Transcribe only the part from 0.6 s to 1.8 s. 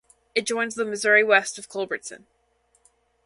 the Missouri west of